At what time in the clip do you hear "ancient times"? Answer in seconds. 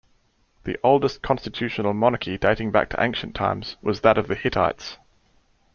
3.03-3.77